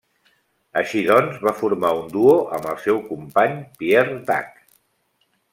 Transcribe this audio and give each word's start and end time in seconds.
Així 0.79 1.01
doncs 1.09 1.43
va 1.49 1.53
formar 1.59 1.91
un 1.99 2.09
duo 2.15 2.33
amb 2.59 2.67
el 2.73 2.81
seu 2.87 3.05
company, 3.13 3.55
Pierre 3.83 4.21
Dac. 4.33 4.53